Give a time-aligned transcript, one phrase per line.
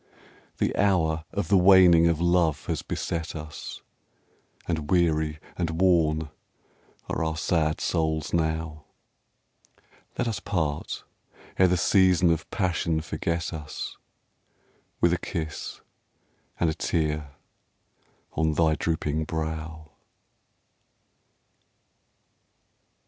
[0.57, 3.83] The hour of the waning of love has beset us,
[4.67, 6.31] And weary and worn
[7.07, 8.85] are our sad souls now;
[10.17, 11.03] Let us part,
[11.59, 13.95] ere the season of passion forget us,
[15.01, 15.81] With a kiss
[16.59, 17.35] and a tear
[18.33, 19.91] on thy drooping brow.